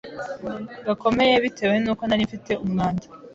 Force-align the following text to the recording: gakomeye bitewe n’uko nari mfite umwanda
gakomeye 0.85 1.35
bitewe 1.43 1.75
n’uko 1.83 2.03
nari 2.05 2.23
mfite 2.27 2.51
umwanda 2.65 3.05